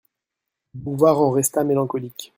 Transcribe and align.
Bouvard 0.73 1.21
en 1.21 1.29
resta 1.29 1.63
mélancolique. 1.63 2.29